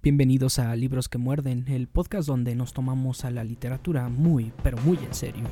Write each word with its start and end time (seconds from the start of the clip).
Bienvenidos 0.00 0.60
a 0.60 0.76
Libros 0.76 1.08
que 1.08 1.18
Muerden, 1.18 1.64
el 1.66 1.88
podcast 1.88 2.28
donde 2.28 2.54
nos 2.54 2.72
tomamos 2.72 3.24
a 3.24 3.32
la 3.32 3.42
literatura 3.42 4.08
muy, 4.08 4.52
pero 4.62 4.78
muy 4.78 4.96
en 4.98 5.12
serio. 5.12 5.42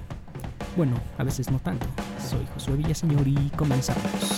Bueno, 0.77 1.01
a 1.19 1.25
veces 1.25 1.51
no 1.51 1.59
tanto. 1.59 1.85
Soy 2.25 2.47
Josué 2.55 2.77
Villaseñor 2.77 3.27
y 3.27 3.51
comenzamos. 3.57 4.36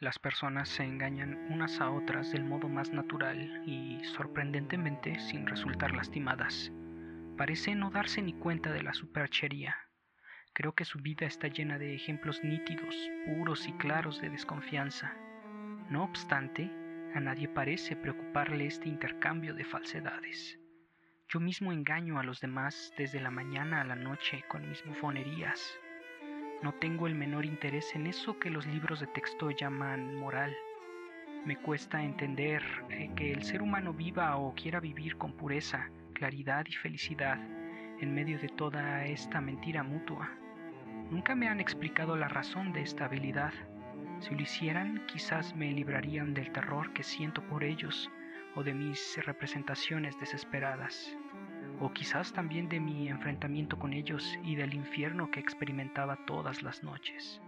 Las 0.00 0.20
personas 0.20 0.68
se 0.68 0.84
engañan 0.84 1.48
unas 1.50 1.80
a 1.80 1.90
otras 1.90 2.30
del 2.30 2.44
modo 2.44 2.68
más 2.68 2.92
natural 2.92 3.62
y, 3.66 3.98
sorprendentemente, 4.04 5.18
sin 5.18 5.44
resultar 5.44 5.92
lastimadas. 5.92 6.70
Parece 7.36 7.74
no 7.74 7.90
darse 7.90 8.22
ni 8.22 8.32
cuenta 8.32 8.72
de 8.72 8.84
la 8.84 8.94
superchería. 8.94 9.76
Creo 10.52 10.72
que 10.72 10.84
su 10.84 11.00
vida 11.00 11.26
está 11.26 11.48
llena 11.48 11.78
de 11.78 11.96
ejemplos 11.96 12.44
nítidos, 12.44 12.94
puros 13.26 13.66
y 13.66 13.72
claros 13.72 14.20
de 14.20 14.30
desconfianza. 14.30 15.16
No 15.90 16.04
obstante, 16.04 16.70
a 17.14 17.18
nadie 17.18 17.48
parece 17.48 17.96
preocuparle 17.96 18.66
este 18.66 18.88
intercambio 18.88 19.52
de 19.52 19.64
falsedades. 19.64 20.60
Yo 21.28 21.40
mismo 21.40 21.72
engaño 21.72 22.20
a 22.20 22.22
los 22.22 22.40
demás 22.40 22.92
desde 22.96 23.20
la 23.20 23.32
mañana 23.32 23.80
a 23.80 23.84
la 23.84 23.96
noche 23.96 24.44
con 24.48 24.68
mis 24.68 24.84
bufonerías 24.84 25.80
no 26.60 26.74
tengo 26.74 27.06
el 27.06 27.14
menor 27.14 27.44
interés 27.46 27.94
en 27.94 28.08
eso 28.08 28.38
que 28.40 28.50
los 28.50 28.66
libros 28.66 28.98
de 28.98 29.06
texto 29.06 29.50
llaman 29.50 30.16
moral. 30.16 30.52
Me 31.44 31.56
cuesta 31.56 32.02
entender 32.02 32.62
eh, 32.90 33.10
que 33.14 33.32
el 33.32 33.44
ser 33.44 33.62
humano 33.62 33.92
viva 33.92 34.36
o 34.36 34.54
quiera 34.54 34.80
vivir 34.80 35.16
con 35.16 35.32
pureza, 35.32 35.88
claridad 36.14 36.66
y 36.66 36.72
felicidad 36.72 37.38
en 38.00 38.12
medio 38.12 38.40
de 38.40 38.48
toda 38.48 39.06
esta 39.06 39.40
mentira 39.40 39.84
mutua. 39.84 40.30
Nunca 41.10 41.36
me 41.36 41.48
han 41.48 41.60
explicado 41.60 42.16
la 42.16 42.26
razón 42.26 42.72
de 42.72 42.82
esta 42.82 43.04
habilidad. 43.04 43.52
Si 44.18 44.34
lo 44.34 44.42
hicieran, 44.42 45.06
quizás 45.06 45.54
me 45.54 45.70
librarían 45.70 46.34
del 46.34 46.50
terror 46.50 46.92
que 46.92 47.04
siento 47.04 47.40
por 47.44 47.62
ellos 47.62 48.10
o 48.56 48.64
de 48.64 48.74
mis 48.74 49.16
representaciones 49.24 50.18
desesperadas 50.18 51.16
o 51.80 51.92
quizás 51.92 52.32
también 52.32 52.68
de 52.68 52.80
mi 52.80 53.08
enfrentamiento 53.08 53.78
con 53.78 53.92
ellos 53.92 54.24
y 54.44 54.56
del 54.56 54.74
infierno 54.74 55.30
que 55.30 55.40
experimentaba 55.40 56.18
todas 56.26 56.62
las 56.62 56.82
noches. 56.82 57.40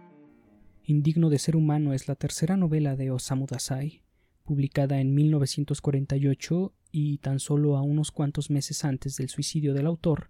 Indigno 0.83 1.29
de 1.29 1.39
ser 1.39 1.55
humano 1.55 1.93
es 1.93 2.07
la 2.07 2.15
tercera 2.15 2.57
novela 2.57 2.95
de 2.95 3.11
Osamu 3.11 3.45
Dazai, 3.45 4.01
publicada 4.43 4.99
en 4.99 5.13
1948 5.13 6.73
y 6.91 7.17
tan 7.19 7.39
solo 7.39 7.77
a 7.77 7.81
unos 7.81 8.11
cuantos 8.11 8.49
meses 8.49 8.83
antes 8.83 9.15
del 9.17 9.29
suicidio 9.29 9.73
del 9.73 9.85
autor, 9.85 10.29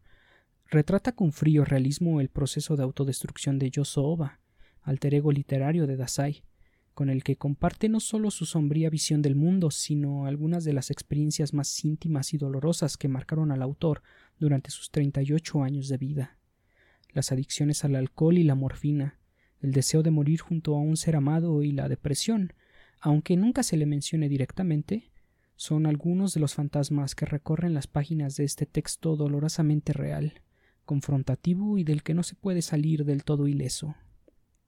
retrata 0.69 1.13
con 1.13 1.31
frío 1.31 1.65
realismo 1.65 2.21
el 2.21 2.29
proceso 2.29 2.75
de 2.75 2.83
autodestrucción 2.83 3.59
de 3.59 3.71
Yoso 3.71 4.03
Oba, 4.03 4.39
alter 4.81 5.15
ego 5.15 5.31
literario 5.31 5.87
de 5.87 5.97
Dazai, 5.97 6.43
con 6.93 7.09
el 7.09 7.23
que 7.23 7.37
comparte 7.37 7.89
no 7.89 7.99
solo 7.99 8.31
su 8.31 8.45
sombría 8.45 8.89
visión 8.89 9.21
del 9.21 9.35
mundo, 9.35 9.71
sino 9.71 10.25
algunas 10.25 10.63
de 10.63 10.73
las 10.73 10.91
experiencias 10.91 11.53
más 11.53 11.83
íntimas 11.83 12.33
y 12.33 12.37
dolorosas 12.37 12.97
que 12.97 13.07
marcaron 13.07 13.51
al 13.51 13.61
autor 13.61 14.03
durante 14.39 14.71
sus 14.71 14.91
38 14.91 15.63
años 15.63 15.87
de 15.87 15.97
vida. 15.97 16.37
Las 17.13 17.31
adicciones 17.31 17.83
al 17.83 17.95
alcohol 17.95 18.37
y 18.37 18.43
la 18.43 18.55
morfina, 18.55 19.19
el 19.61 19.71
deseo 19.71 20.03
de 20.03 20.11
morir 20.11 20.41
junto 20.41 20.75
a 20.75 20.79
un 20.79 20.97
ser 20.97 21.15
amado 21.15 21.63
y 21.63 21.71
la 21.71 21.87
depresión, 21.87 22.53
aunque 22.99 23.37
nunca 23.37 23.63
se 23.63 23.77
le 23.77 23.85
mencione 23.85 24.29
directamente, 24.29 25.11
son 25.55 25.85
algunos 25.85 26.33
de 26.33 26.39
los 26.39 26.55
fantasmas 26.55 27.13
que 27.13 27.25
recorren 27.25 27.73
las 27.73 27.87
páginas 27.87 28.35
de 28.35 28.45
este 28.45 28.65
texto 28.65 29.15
dolorosamente 29.15 29.93
real, 29.93 30.41
confrontativo 30.85 31.77
y 31.77 31.83
del 31.83 32.03
que 32.03 32.13
no 32.13 32.23
se 32.23 32.35
puede 32.35 32.61
salir 32.61 33.05
del 33.05 33.23
todo 33.23 33.47
ileso. 33.47 33.95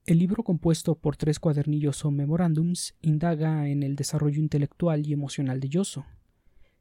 El 0.05 0.19
libro, 0.19 0.43
compuesto 0.43 0.95
por 0.95 1.15
tres 1.15 1.39
cuadernillos 1.39 2.03
o 2.03 2.11
memorándums, 2.11 2.93
indaga 3.01 3.69
en 3.69 3.83
el 3.83 3.95
desarrollo 3.95 4.41
intelectual 4.41 5.07
y 5.07 5.13
emocional 5.13 5.61
de 5.61 5.69
Yoso. 5.69 6.05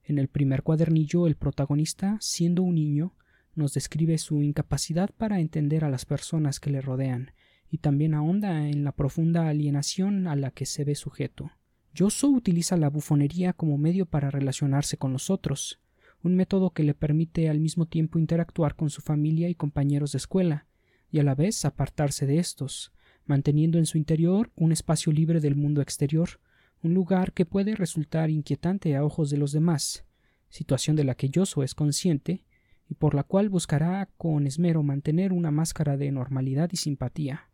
En 0.02 0.18
el 0.18 0.26
primer 0.26 0.64
cuadernillo, 0.64 1.28
el 1.28 1.36
protagonista, 1.36 2.18
siendo 2.20 2.64
un 2.64 2.74
niño, 2.74 3.14
nos 3.54 3.74
describe 3.74 4.18
su 4.18 4.42
incapacidad 4.42 5.10
para 5.16 5.38
entender 5.38 5.84
a 5.84 5.88
las 5.88 6.04
personas 6.04 6.58
que 6.58 6.70
le 6.70 6.80
rodean, 6.80 7.30
y 7.70 7.78
también 7.78 8.14
ahonda 8.14 8.68
en 8.68 8.82
la 8.82 8.90
profunda 8.90 9.46
alienación 9.46 10.26
a 10.26 10.34
la 10.34 10.50
que 10.50 10.66
se 10.66 10.82
ve 10.82 10.96
sujeto. 10.96 11.52
Yoso 11.94 12.28
utiliza 12.28 12.76
la 12.76 12.90
bufonería 12.90 13.52
como 13.52 13.78
medio 13.78 14.04
para 14.04 14.32
relacionarse 14.32 14.96
con 14.96 15.12
los 15.12 15.30
otros, 15.30 15.78
un 16.24 16.34
método 16.34 16.70
que 16.70 16.82
le 16.82 16.94
permite 16.94 17.48
al 17.48 17.60
mismo 17.60 17.86
tiempo 17.86 18.18
interactuar 18.18 18.74
con 18.74 18.90
su 18.90 19.00
familia 19.00 19.48
y 19.48 19.54
compañeros 19.54 20.10
de 20.10 20.18
escuela, 20.18 20.66
y 21.12 21.20
a 21.20 21.22
la 21.22 21.36
vez 21.36 21.64
apartarse 21.64 22.26
de 22.26 22.38
estos, 22.38 22.92
manteniendo 23.26 23.78
en 23.78 23.86
su 23.86 23.98
interior 23.98 24.50
un 24.56 24.72
espacio 24.72 25.12
libre 25.12 25.40
del 25.40 25.56
mundo 25.56 25.80
exterior, 25.80 26.40
un 26.82 26.94
lugar 26.94 27.32
que 27.32 27.46
puede 27.46 27.76
resultar 27.76 28.30
inquietante 28.30 28.96
a 28.96 29.04
ojos 29.04 29.30
de 29.30 29.36
los 29.36 29.52
demás, 29.52 30.04
situación 30.48 30.96
de 30.96 31.04
la 31.04 31.14
que 31.14 31.28
Yoso 31.28 31.62
es 31.62 31.74
consciente 31.74 32.44
y 32.88 32.94
por 32.94 33.14
la 33.14 33.22
cual 33.22 33.48
buscará 33.48 34.10
con 34.16 34.46
esmero 34.46 34.82
mantener 34.82 35.32
una 35.32 35.50
máscara 35.50 35.96
de 35.96 36.10
normalidad 36.10 36.70
y 36.72 36.76
simpatía. 36.76 37.48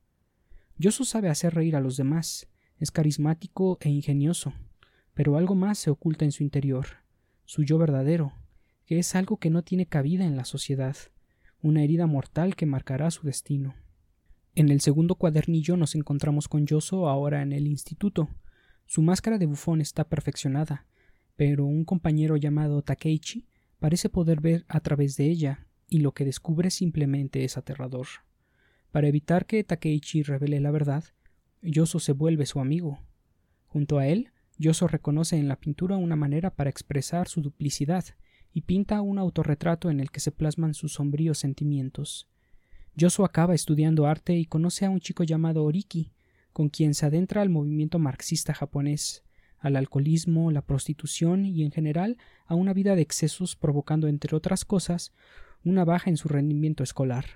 Yoso 0.79 1.05
sabe 1.05 1.29
hacer 1.29 1.55
reír 1.55 1.77
a 1.77 1.81
los 1.81 1.97
demás, 1.97 2.49
es 2.79 2.91
carismático 2.91 3.79
e 3.81 3.89
ingenioso, 3.89 4.53
pero 5.15 5.37
algo 5.37 5.55
más 5.55 5.79
se 5.79 5.91
oculta 5.91 6.25
en 6.25 6.33
su 6.33 6.43
interior, 6.43 6.87
su 7.45 7.65
yo 7.65 7.79
verdadero, 7.79 8.33
que 8.87 8.99
es 8.99 9.15
algo 9.15 9.37
que 9.37 9.51
no 9.51 9.63
tiene 9.63 9.87
cabida 9.87 10.25
en 10.25 10.37
la 10.37 10.45
sociedad, 10.45 10.97
una 11.61 11.83
herida 11.83 12.07
mortal 12.07 12.57
que 12.57 12.67
marcará 12.67 13.11
su 13.11 13.27
destino. 13.27 13.75
En 14.59 14.71
el 14.71 14.81
segundo 14.81 15.15
cuadernillo 15.15 15.77
nos 15.77 15.95
encontramos 15.95 16.49
con 16.49 16.67
Yoso 16.67 17.09
ahora 17.09 17.43
en 17.43 17.53
el 17.53 17.69
instituto. 17.69 18.29
Su 18.87 19.03
máscara 19.03 19.39
de 19.39 19.47
bufón 19.47 19.81
está 19.81 20.03
perfeccionada, 20.03 20.85
pero 21.37 21.65
un 21.65 21.85
compañero 21.85 22.37
llamado 22.37 22.83
Takeichi 22.83 23.47
parece 23.79 24.09
poder 24.09 24.41
ver 24.41 24.65
a 24.67 24.81
través 24.81 25.17
de 25.17 25.27
ella, 25.27 25.69
y 25.89 26.01
lo 26.01 26.11
que 26.11 26.25
descubre 26.25 26.73
simplemente 26.73 27.45
es 27.45 27.57
aterrador. 27.57 28.09
Para 28.91 29.07
evitar 29.07 29.47
que 29.47 29.63
Takeichi 29.63 30.25
revele 30.25 30.59
la 30.59 30.73
verdad, 30.73 31.05
Yoso 31.63 32.01
se 32.01 32.11
vuelve 32.11 32.45
su 32.45 32.59
amigo. 32.59 32.99
Junto 33.69 33.99
a 33.99 34.09
él, 34.09 34.33
Yoso 34.57 34.89
reconoce 34.89 35.37
en 35.37 35.47
la 35.47 35.61
pintura 35.61 35.99
una 35.99 36.17
manera 36.17 36.57
para 36.57 36.69
expresar 36.69 37.29
su 37.29 37.43
duplicidad 37.43 38.05
y 38.53 38.63
pinta 38.63 39.03
un 39.03 39.21
autorretrato 39.21 39.89
en 39.89 40.01
el 40.01 40.11
que 40.11 40.19
se 40.19 40.33
plasman 40.33 40.75
sus 40.75 40.95
sombríos 40.95 41.39
sentimientos. 41.39 42.29
Yosu 42.99 43.25
acaba 43.25 43.55
estudiando 43.55 44.07
arte 44.07 44.35
y 44.35 44.45
conoce 44.45 44.85
a 44.85 44.91
un 44.91 44.99
chico 44.99 45.23
llamado 45.23 45.63
Oriki, 45.63 46.11
con 46.53 46.69
quien 46.69 46.95
se 46.95 47.07
adentra 47.07 47.43
al 47.43 47.49
movimiento 47.49 48.01
marxista 48.01 48.53
japonés, 48.53 49.23
al 49.61 49.77
alcoholismo, 49.77 50.51
la 50.51 50.63
prostitución 50.63 51.47
y 51.47 51.63
en 51.63 51.71
general 51.71 52.17
a 52.45 52.57
una 52.57 52.73
vida 52.73 52.97
de 52.97 53.03
excesos 53.03 53.55
provocando, 53.55 54.09
entre 54.09 54.35
otras 54.35 54.65
cosas, 54.65 55.13
una 55.65 55.85
baja 55.85 56.11
en 56.11 56.17
su 56.17 56.27
rendimiento 56.27 56.83
escolar. 56.83 57.27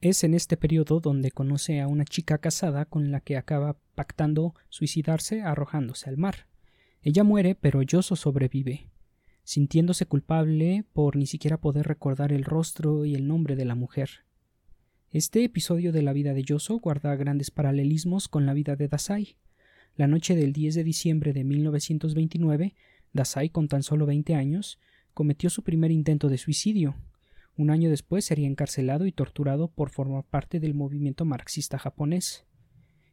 Es 0.00 0.22
en 0.22 0.34
este 0.34 0.56
periodo 0.56 1.00
donde 1.00 1.32
conoce 1.32 1.80
a 1.80 1.88
una 1.88 2.04
chica 2.04 2.38
casada 2.38 2.84
con 2.84 3.10
la 3.10 3.18
que 3.18 3.36
acaba 3.36 3.78
pactando 3.96 4.54
suicidarse 4.68 5.42
arrojándose 5.42 6.10
al 6.10 6.16
mar. 6.16 6.46
Ella 7.02 7.24
muere, 7.24 7.56
pero 7.56 7.82
Yoso 7.82 8.14
sobrevive, 8.14 8.88
sintiéndose 9.42 10.06
culpable 10.06 10.84
por 10.92 11.16
ni 11.16 11.26
siquiera 11.26 11.60
poder 11.60 11.88
recordar 11.88 12.32
el 12.32 12.44
rostro 12.44 13.04
y 13.04 13.16
el 13.16 13.26
nombre 13.26 13.56
de 13.56 13.64
la 13.64 13.74
mujer. 13.74 14.26
Este 15.12 15.44
episodio 15.44 15.92
de 15.92 16.00
la 16.00 16.14
vida 16.14 16.32
de 16.32 16.42
Yoso 16.42 16.78
guarda 16.78 17.14
grandes 17.16 17.50
paralelismos 17.50 18.28
con 18.28 18.46
la 18.46 18.54
vida 18.54 18.76
de 18.76 18.88
Dasai. 18.88 19.36
La 19.94 20.06
noche 20.06 20.34
del 20.34 20.54
10 20.54 20.74
de 20.74 20.84
diciembre 20.84 21.34
de 21.34 21.44
1929, 21.44 22.74
Dasai, 23.12 23.50
con 23.50 23.68
tan 23.68 23.82
solo 23.82 24.06
20 24.06 24.34
años, 24.34 24.78
cometió 25.12 25.50
su 25.50 25.64
primer 25.64 25.90
intento 25.90 26.30
de 26.30 26.38
suicidio. 26.38 26.96
Un 27.58 27.68
año 27.68 27.90
después 27.90 28.24
sería 28.24 28.46
encarcelado 28.46 29.04
y 29.04 29.12
torturado 29.12 29.68
por 29.68 29.90
formar 29.90 30.24
parte 30.24 30.60
del 30.60 30.72
movimiento 30.72 31.26
marxista 31.26 31.78
japonés. 31.78 32.46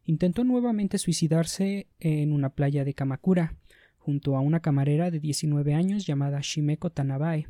Intentó 0.05 0.45
nuevamente 0.45 0.99
suicidarse 0.99 1.87
en 1.99 2.31
una 2.31 2.55
playa 2.55 2.85
de 2.85 2.93
Kamakura, 2.93 3.57
junto 3.97 4.37
a 4.37 4.39
una 4.39 4.61
camarera 4.61 5.11
de 5.11 5.19
19 5.19 5.73
años 5.73 6.07
llamada 6.07 6.39
Shimeko 6.41 6.91
Tanabae. 6.91 7.49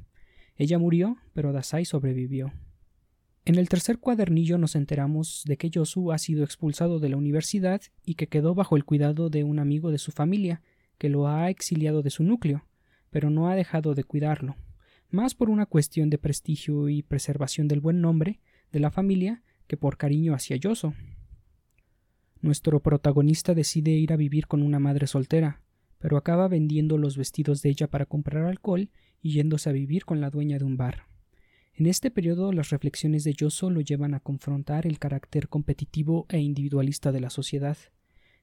Ella 0.55 0.79
murió, 0.79 1.17
pero 1.35 1.53
Dasai 1.53 1.85
sobrevivió. 1.85 2.51
En 3.49 3.55
el 3.55 3.67
tercer 3.67 3.97
cuadernillo 3.97 4.59
nos 4.59 4.75
enteramos 4.75 5.41
de 5.47 5.57
que 5.57 5.71
Yosu 5.71 6.11
ha 6.11 6.19
sido 6.19 6.43
expulsado 6.43 6.99
de 6.99 7.09
la 7.09 7.17
universidad 7.17 7.81
y 8.05 8.13
que 8.13 8.27
quedó 8.27 8.53
bajo 8.53 8.77
el 8.77 8.85
cuidado 8.85 9.31
de 9.31 9.43
un 9.43 9.57
amigo 9.57 9.89
de 9.89 9.97
su 9.97 10.11
familia, 10.11 10.61
que 10.99 11.09
lo 11.09 11.27
ha 11.27 11.49
exiliado 11.49 12.03
de 12.03 12.11
su 12.11 12.21
núcleo, 12.21 12.67
pero 13.09 13.31
no 13.31 13.49
ha 13.49 13.55
dejado 13.55 13.95
de 13.95 14.03
cuidarlo, 14.03 14.55
más 15.09 15.33
por 15.33 15.49
una 15.49 15.65
cuestión 15.65 16.11
de 16.11 16.19
prestigio 16.19 16.89
y 16.89 17.01
preservación 17.01 17.67
del 17.67 17.79
buen 17.79 18.01
nombre 18.01 18.39
de 18.71 18.81
la 18.81 18.91
familia 18.91 19.41
que 19.65 19.77
por 19.77 19.97
cariño 19.97 20.35
hacia 20.35 20.55
Yoso. 20.55 20.93
Nuestro 22.41 22.79
protagonista 22.81 23.55
decide 23.55 23.89
ir 23.89 24.13
a 24.13 24.17
vivir 24.17 24.45
con 24.45 24.61
una 24.61 24.77
madre 24.77 25.07
soltera, 25.07 25.63
pero 25.97 26.17
acaba 26.17 26.47
vendiendo 26.49 26.99
los 26.99 27.17
vestidos 27.17 27.63
de 27.63 27.69
ella 27.71 27.87
para 27.87 28.05
comprar 28.05 28.45
alcohol 28.45 28.91
y 29.23 29.31
yéndose 29.31 29.71
a 29.71 29.73
vivir 29.73 30.05
con 30.05 30.21
la 30.21 30.29
dueña 30.29 30.59
de 30.59 30.65
un 30.65 30.77
bar. 30.77 31.08
En 31.79 31.85
este 31.85 32.11
periodo 32.11 32.51
las 32.51 32.71
reflexiones 32.71 33.23
de 33.23 33.33
Yoso 33.33 33.69
lo 33.69 33.79
llevan 33.79 34.13
a 34.13 34.19
confrontar 34.19 34.85
el 34.85 34.99
carácter 34.99 35.47
competitivo 35.47 36.25
e 36.27 36.39
individualista 36.39 37.13
de 37.13 37.21
la 37.21 37.29
sociedad, 37.29 37.77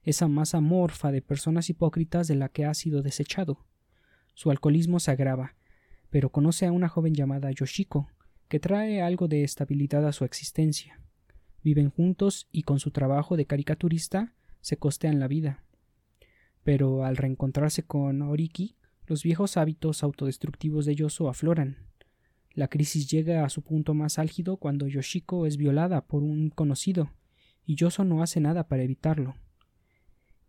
esa 0.03 0.27
masa 0.27 0.63
morfa 0.63 1.13
de 1.13 1.21
personas 1.21 1.69
hipócritas 1.69 2.29
de 2.29 2.35
la 2.35 2.49
que 2.49 2.65
ha 2.65 2.73
sido 2.73 3.03
desechado. 3.03 3.67
Su 4.33 4.51
alcoholismo 4.51 5.01
se 5.01 5.11
agrava, 5.11 5.55
pero 6.09 6.31
conoce 6.31 6.65
a 6.65 6.73
una 6.73 6.89
joven 6.89 7.13
llamada 7.13 7.51
Yoshiko, 7.51 8.09
que 8.49 8.59
trae 8.59 9.03
algo 9.03 9.29
de 9.29 9.45
estabilidad 9.45 10.07
a 10.09 10.15
su 10.15 10.25
existencia. 10.25 10.99
Viven 11.63 11.91
juntos 11.91 12.49
y 12.53 12.63
con 12.63 12.81
su 12.81 12.91
trabajo 12.91 13.37
de 13.37 13.45
caricaturista 13.45 14.33
se 14.63 14.79
costean 14.79 15.21
la 15.21 15.29
vida. 15.29 15.63
Pero 16.65 17.05
al 17.05 17.19
reencontrarse 17.19 17.83
con 17.83 18.23
Oriki, 18.23 18.79
los 19.07 19.23
viejos 19.23 19.59
hábitos 19.59 20.03
autodestructivos 20.03 20.87
de 20.87 20.95
Yoso 20.95 21.29
afloran. 21.29 21.77
La 22.57 22.69
crisis 22.69 23.07
llega 23.07 23.45
a 23.45 23.51
su 23.51 23.63
punto 23.63 23.93
más 23.93 24.19
álgido 24.19 24.57
cuando 24.57 24.89
Yoshiko 24.89 25.45
es 25.45 25.59
violada 25.59 26.07
por 26.07 26.23
un 26.23 26.49
conocido, 26.49 27.13
y 27.67 27.75
Yoso 27.75 28.03
no 28.03 28.23
hace 28.23 28.41
nada 28.41 28.67
para 28.67 28.83
evitarlo. 28.83 29.37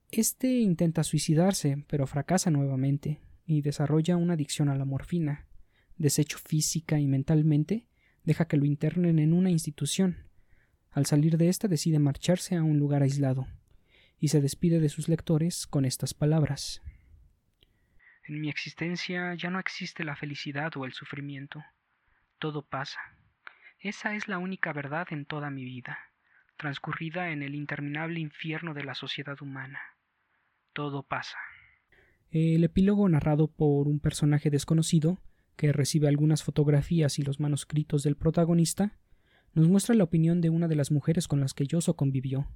Este 0.09 0.48
intenta 0.59 1.04
suicidarse, 1.04 1.83
pero 1.89 2.07
fracasa 2.07 2.50
nuevamente, 2.50 3.19
y 3.45 3.62
desarrolla 3.62 4.15
una 4.15 4.36
adicción 4.36 4.69
a 4.69 4.77
la 4.77 4.86
morfina. 4.86 5.48
Deshecho 5.98 6.38
física 6.38 6.98
y 6.98 7.07
mentalmente, 7.07 7.88
deja 8.24 8.48
que 8.48 8.56
lo 8.56 8.63
internen 8.63 9.19
en 9.19 9.33
una 9.33 9.51
institución. 9.51 10.30
Al 10.92 11.07
salir 11.07 11.38
de 11.38 11.50
esta 11.50 11.68
decide 11.68 12.00
marcharse 12.00 12.56
a 12.56 12.63
un 12.63 12.80
lugar 12.80 13.04
aislado, 13.04 13.48
y 14.18 14.30
se 14.30 14.39
despide 14.39 14.80
de 14.80 14.88
sus 14.88 15.09
lectores 15.09 15.68
con 15.68 15.83
estas 15.83 16.13
palabras. 16.13 16.81
En 18.24 18.39
mi 18.39 18.48
existencia 18.48 19.36
ya 19.36 19.50
no 19.50 19.59
existe 19.59 20.06
la 20.06 20.15
felicidad 20.15 20.71
o 20.77 20.86
el 20.86 20.94
sufrimiento 20.94 21.62
todo 22.39 22.63
pasa. 22.63 23.00
Esa 23.80 24.16
es 24.16 24.28
la 24.28 24.38
única 24.38 24.74
verdad 24.74 25.07
en 25.12 25.25
toda 25.25 25.50
mi 25.50 25.63
vida, 25.63 25.98
transcurrida 26.57 27.31
en 27.31 27.44
el 27.44 27.56
interminable 27.56 28.19
infierno 28.19 28.74
de 28.74 28.84
la 28.84 28.95
sociedad 28.95 29.42
humana. 29.42 29.80
Todo 30.74 31.04
pasa. 31.04 31.38
El 32.31 32.63
epílogo 32.63 33.07
narrado 33.07 33.48
por 33.48 33.88
un 33.88 34.00
personaje 34.00 34.50
desconocido, 34.50 35.22
que 35.56 35.72
recibe 35.72 36.07
algunas 36.07 36.44
fotografías 36.44 37.18
y 37.19 37.24
los 37.24 37.39
manuscritos 37.39 38.04
del 38.04 38.16
protagonista, 38.16 38.98
nos 39.54 39.68
muestra 39.68 39.95
la 39.95 40.04
opinión 40.04 40.42
de 40.42 40.50
una 40.50 40.68
de 40.68 40.75
las 40.75 40.92
mujeres 40.92 41.28
con 41.28 41.40
las 41.40 41.54
que 41.54 41.66
Yoso 41.66 41.95
convivió. 41.95 42.48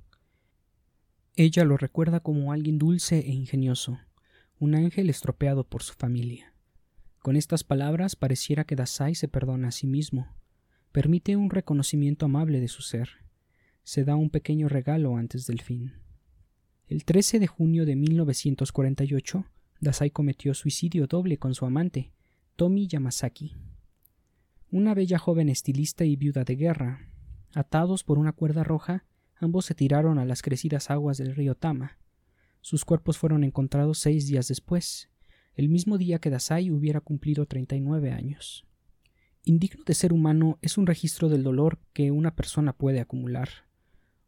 Ella 1.35 1.63
lo 1.63 1.77
recuerda 1.77 2.19
como 2.19 2.51
alguien 2.51 2.77
dulce 2.77 3.19
e 3.19 3.31
ingenioso, 3.31 3.99
un 4.59 4.75
ángel 4.75 5.09
estropeado 5.09 5.63
por 5.63 5.81
su 5.81 5.93
familia. 5.93 6.50
Con 7.21 7.35
estas 7.35 7.63
palabras 7.63 8.15
pareciera 8.15 8.63
que 8.63 8.75
Dasai 8.75 9.13
se 9.13 9.27
perdona 9.27 9.67
a 9.67 9.71
sí 9.71 9.85
mismo, 9.85 10.35
permite 10.91 11.35
un 11.35 11.51
reconocimiento 11.51 12.25
amable 12.25 12.59
de 12.59 12.67
su 12.67 12.81
ser, 12.81 13.09
se 13.83 14.03
da 14.03 14.15
un 14.15 14.31
pequeño 14.31 14.67
regalo 14.67 15.15
antes 15.15 15.45
del 15.45 15.61
fin. 15.61 15.93
El 16.87 17.05
13 17.05 17.37
de 17.37 17.45
junio 17.45 17.85
de 17.85 17.95
1948, 17.95 19.45
Dasai 19.81 20.09
cometió 20.09 20.55
suicidio 20.55 21.05
doble 21.05 21.37
con 21.37 21.53
su 21.53 21.67
amante, 21.67 22.11
Tomi 22.55 22.87
Yamasaki. 22.87 23.55
Una 24.71 24.95
bella 24.95 25.19
joven 25.19 25.49
estilista 25.49 26.05
y 26.05 26.15
viuda 26.15 26.43
de 26.43 26.55
guerra. 26.55 27.07
Atados 27.53 28.03
por 28.03 28.17
una 28.17 28.31
cuerda 28.31 28.63
roja, 28.63 29.05
ambos 29.35 29.65
se 29.65 29.75
tiraron 29.75 30.17
a 30.17 30.25
las 30.25 30.41
crecidas 30.41 30.89
aguas 30.89 31.19
del 31.19 31.35
río 31.35 31.53
Tama. 31.53 31.99
Sus 32.61 32.83
cuerpos 32.83 33.19
fueron 33.19 33.43
encontrados 33.43 33.99
seis 33.99 34.25
días 34.25 34.47
después, 34.47 35.10
el 35.55 35.67
mismo 35.67 35.97
día 35.97 36.19
que 36.19 36.29
Dasai 36.29 36.71
hubiera 36.71 37.01
cumplido 37.01 37.45
39 37.45 38.11
años. 38.11 38.65
Indigno 39.43 39.83
de 39.85 39.93
ser 39.93 40.13
humano 40.13 40.57
es 40.61 40.77
un 40.77 40.87
registro 40.87 41.27
del 41.27 41.43
dolor 41.43 41.79
que 41.93 42.11
una 42.11 42.35
persona 42.35 42.73
puede 42.73 43.01
acumular, 43.01 43.49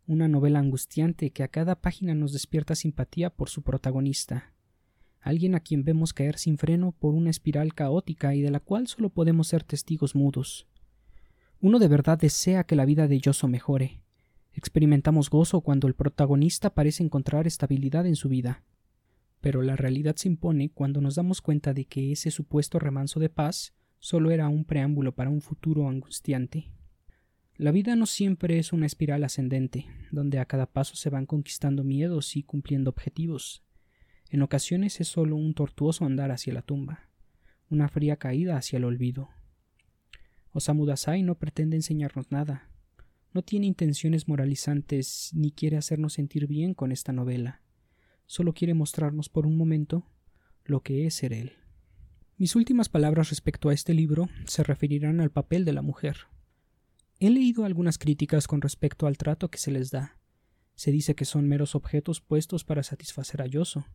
una 0.06 0.28
novela 0.28 0.60
angustiante 0.60 1.30
que 1.32 1.44
a 1.44 1.48
cada 1.48 1.80
página 1.80 2.14
nos 2.14 2.34
despierta 2.34 2.76
simpatía 2.76 3.30
por 3.30 3.50
su 3.50 3.62
protagonista, 3.62 4.54
alguien 5.22 5.56
a 5.56 5.62
quien 5.62 5.86
vemos 5.86 6.14
caer 6.14 6.38
sin 6.38 6.58
freno 6.58 6.92
por 6.92 7.14
una 7.14 7.30
espiral 7.30 7.74
caótica 7.74 8.36
y 8.36 8.42
de 8.42 8.52
la 8.52 8.60
cual 8.60 8.88
solo 8.88 9.10
podemos 9.10 9.48
ser 9.48 9.64
testigos 9.64 10.16
mudos. 10.16 10.68
Uno 11.62 11.80
de 11.80 11.88
verdad 11.88 12.20
desea 12.20 12.66
que 12.66 12.76
la 12.76 12.86
vida 12.86 13.08
de 13.08 13.20
Yoso 13.20 13.48
mejore. 13.48 14.02
Experimentamos 14.52 15.30
gozo 15.30 15.62
cuando 15.62 15.88
el 15.88 15.94
protagonista 15.94 16.74
parece 16.74 17.04
encontrar 17.04 17.48
estabilidad 17.48 18.06
en 18.06 18.18
su 18.18 18.28
vida 18.28 18.64
pero 19.44 19.62
la 19.62 19.76
realidad 19.76 20.16
se 20.16 20.30
impone 20.30 20.70
cuando 20.70 21.02
nos 21.02 21.16
damos 21.16 21.42
cuenta 21.42 21.74
de 21.74 21.84
que 21.84 22.14
ese 22.14 22.32
supuesto 22.32 22.80
remanso 22.80 23.20
de 23.20 23.28
paz 23.28 23.74
solo 24.00 24.32
era 24.32 24.48
un 24.48 24.64
preámbulo 24.64 25.16
para 25.16 25.30
un 25.30 25.42
futuro 25.42 25.90
angustiante. 25.90 26.72
La 27.58 27.72
vida 27.72 27.98
no 27.98 28.06
siempre 28.06 28.58
es 28.58 28.72
una 28.72 28.86
espiral 28.86 29.22
ascendente, 29.22 29.86
donde 30.12 30.40
a 30.40 30.46
cada 30.46 30.66
paso 30.66 30.96
se 30.96 31.10
van 31.10 31.26
conquistando 31.26 31.84
miedos 31.84 32.38
y 32.38 32.44
cumpliendo 32.44 32.90
objetivos. 32.90 33.66
En 34.30 34.42
ocasiones 34.44 35.02
es 35.02 35.10
solo 35.10 35.36
un 35.36 35.54
tortuoso 35.54 36.06
andar 36.06 36.32
hacia 36.32 36.54
la 36.54 36.62
tumba, 36.62 37.10
una 37.70 37.90
fría 37.90 38.16
caída 38.16 38.56
hacia 38.56 38.78
el 38.78 38.86
olvido. 38.86 39.28
Osamu 40.52 40.86
Dazai 40.86 41.22
no 41.22 41.38
pretende 41.38 41.76
enseñarnos 41.76 42.32
nada, 42.32 42.70
no 43.34 43.42
tiene 43.42 43.66
intenciones 43.66 44.30
moralizantes 44.30 45.32
ni 45.34 45.52
quiere 45.52 45.76
hacernos 45.76 46.14
sentir 46.14 46.48
bien 46.48 46.74
con 46.74 46.94
esta 46.94 47.12
novela 47.12 47.60
solo 48.26 48.54
quiere 48.54 48.74
mostrarnos 48.74 49.30
por 49.30 49.46
un 49.46 49.58
momento 49.58 50.08
lo 50.66 50.82
que 50.82 51.06
es 51.06 51.16
ser 51.16 51.34
él. 51.34 51.54
Mis 52.38 52.56
últimas 52.56 52.90
palabras 52.90 53.30
respecto 53.30 53.70
a 53.70 53.74
este 53.74 53.94
libro 53.94 54.28
se 54.46 54.64
referirán 54.64 55.22
al 55.22 55.32
papel 55.32 55.66
de 55.66 55.74
la 55.74 55.82
mujer. 55.82 56.18
He 57.20 57.30
leído 57.30 57.64
algunas 57.64 57.98
críticas 57.98 58.48
con 58.48 58.62
respecto 58.62 59.08
al 59.08 59.18
trato 59.18 59.50
que 59.50 59.60
se 59.60 59.72
les 59.72 59.92
da. 59.92 60.18
Se 60.76 60.92
dice 60.92 61.16
que 61.16 61.26
son 61.26 61.48
meros 61.48 61.76
objetos 61.76 62.22
puestos 62.22 62.64
para 62.64 62.84
satisfacer 62.84 63.42
a 63.42 63.46
Yoso, 63.46 63.86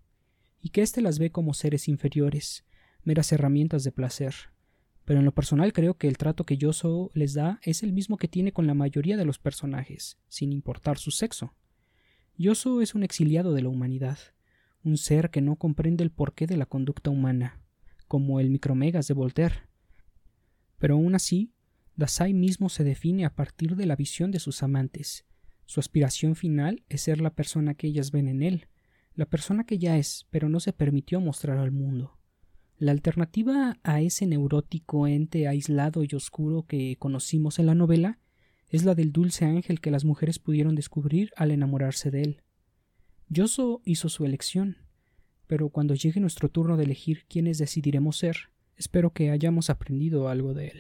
y 0.61 0.71
que 0.71 0.83
éste 0.83 1.03
las 1.03 1.19
ve 1.19 1.31
como 1.31 1.55
seres 1.55 1.89
inferiores, 1.89 2.65
meras 3.03 3.33
herramientas 3.33 3.85
de 3.85 3.93
placer. 3.93 4.35
Pero 5.05 5.21
en 5.21 5.25
lo 5.25 5.33
personal 5.33 5.73
creo 5.73 5.95
que 5.95 6.09
el 6.09 6.19
trato 6.19 6.45
que 6.45 6.59
Yoso 6.59 7.11
les 7.15 7.35
da 7.35 7.59
es 7.63 7.83
el 7.83 7.93
mismo 7.93 8.17
que 8.17 8.29
tiene 8.29 8.53
con 8.53 8.67
la 8.67 8.75
mayoría 8.75 9.17
de 9.17 9.25
los 9.25 9.39
personajes, 9.39 10.19
sin 10.29 10.53
importar 10.53 10.99
su 10.99 11.11
sexo. 11.11 11.55
Yoso 12.41 12.83
es 12.83 12.95
un 12.95 13.03
exiliado 13.03 13.53
de 13.53 13.63
la 13.63 13.69
humanidad, 13.69 14.17
un 14.85 14.97
ser 14.97 15.31
que 15.31 15.41
no 15.41 15.57
comprende 15.57 16.05
el 16.05 16.13
porqué 16.13 16.47
de 16.47 16.57
la 16.57 16.67
conducta 16.67 17.11
humana, 17.11 17.61
como 18.07 18.39
el 18.39 18.49
micromegas 18.49 19.09
de 19.09 19.15
Voltaire. 19.15 19.57
Pero 20.79 20.95
aún 20.95 21.17
así, 21.17 21.53
Dasai 21.97 22.35
mismo 22.35 22.69
se 22.69 22.85
define 22.85 23.25
a 23.25 23.35
partir 23.35 23.75
de 23.75 23.87
la 23.87 23.97
visión 23.97 24.31
de 24.31 24.39
sus 24.39 24.63
amantes. 24.63 25.27
Su 25.67 25.81
aspiración 25.81 26.37
final 26.37 26.85
es 26.89 27.03
ser 27.03 27.21
la 27.21 27.35
persona 27.35 27.75
que 27.75 27.89
ellas 27.89 28.13
ven 28.13 28.29
en 28.29 28.45
él, 28.45 28.69
la 29.17 29.27
persona 29.27 29.65
que 29.65 29.79
ya 29.79 29.99
es, 29.99 30.29
pero 30.31 30.49
no 30.49 30.61
se 30.61 30.73
permitió 30.73 31.21
mostrar 31.21 31.59
al 31.59 31.73
mundo. 31.73 32.21
La 32.77 32.93
alternativa 32.93 33.81
a 33.83 34.01
ese 34.01 34.27
neurótico 34.27 35.09
ente 35.09 35.49
aislado 35.49 36.05
y 36.05 36.15
oscuro 36.15 36.67
que 36.69 36.95
conocimos 37.01 37.59
en 37.59 37.67
la 37.67 37.75
novela 37.75 38.21
es 38.69 38.85
la 38.85 38.95
del 38.95 39.13
dulce 39.13 39.45
ángel 39.45 39.81
que 39.81 39.91
las 39.91 40.05
mujeres 40.05 40.39
pudieron 40.39 40.75
descubrir 40.75 41.33
al 41.37 41.51
enamorarse 41.51 42.11
de 42.11 42.23
él. 42.23 42.43
Yoso 43.29 43.81
hizo 43.85 44.09
su 44.09 44.25
elección, 44.25 44.77
pero 45.47 45.71
cuando 45.71 45.95
llegue 45.95 46.21
nuestro 46.21 46.49
turno 46.49 46.77
de 46.77 46.85
elegir 46.85 47.25
quiénes 47.29 47.59
decidiremos 47.59 48.19
ser, 48.19 48.51
espero 48.77 49.13
que 49.13 49.31
hayamos 49.31 49.71
aprendido 49.71 50.29
algo 50.29 50.55
de 50.55 50.69
él. 50.69 50.77